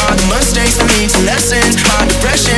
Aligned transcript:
all 0.00 0.14
the 0.16 0.26
mistakes 0.32 0.76
that 0.78 0.88
lead 0.96 1.10
to 1.10 1.20
lessons. 1.24 1.76
My 1.88 2.06
depression 2.08 2.51